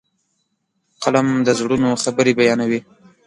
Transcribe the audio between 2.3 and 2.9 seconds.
بیانوي.